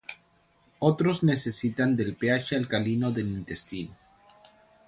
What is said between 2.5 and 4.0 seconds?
alcalino del intestino.